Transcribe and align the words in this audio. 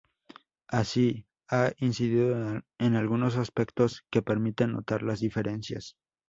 Así, 0.67 1.27
ha 1.51 1.73
incidido 1.77 2.35
en 2.79 2.95
algunos 2.95 3.37
aspectos 3.37 4.01
que 4.09 4.23
permiten 4.23 4.71
notar 4.71 5.03
las 5.03 5.19
diferencias. 5.19 5.95